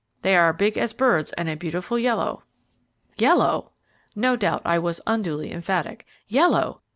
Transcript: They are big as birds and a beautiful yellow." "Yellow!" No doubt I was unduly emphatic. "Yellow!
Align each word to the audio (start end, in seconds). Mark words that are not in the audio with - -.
They 0.23 0.35
are 0.35 0.51
big 0.51 0.79
as 0.79 0.93
birds 0.93 1.31
and 1.33 1.47
a 1.47 1.53
beautiful 1.55 1.99
yellow." 1.99 2.41
"Yellow!" 3.19 3.71
No 4.15 4.35
doubt 4.35 4.63
I 4.65 4.79
was 4.79 4.99
unduly 5.05 5.51
emphatic. 5.51 6.07
"Yellow! 6.27 6.81